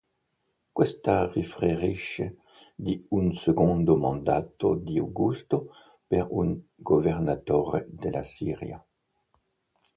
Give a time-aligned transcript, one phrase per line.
[0.71, 2.37] Questa riferisce
[2.73, 5.75] di un secondo mandato di Augusto
[6.07, 8.83] per un governatore della Siria.